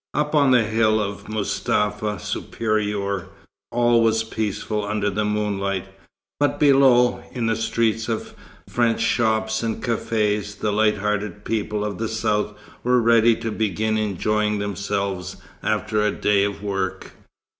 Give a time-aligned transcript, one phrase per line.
[0.15, 3.27] Up on the hill of Mustapha Supérieur,
[3.71, 5.89] all was peaceful under the moonlight;
[6.39, 8.33] but below, in the streets of
[8.67, 13.95] French shops and cafés, the light hearted people of the South were ready to begin
[13.95, 17.11] enjoying themselves after a day of work.